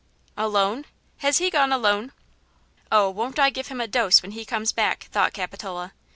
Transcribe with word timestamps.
"Alone? 0.35 0.85
Has 1.17 1.37
he 1.37 1.51
gone 1.51 1.71
alone? 1.71 2.11
Oh, 2.91 3.07
won't 3.11 3.37
I 3.37 3.51
give 3.51 3.67
him 3.67 3.79
a 3.79 3.87
dose 3.87 4.23
when 4.23 4.31
he 4.31 4.45
comes 4.45 4.71
back," 4.71 5.03
thought 5.11 5.31
Capitola. 5.31 5.93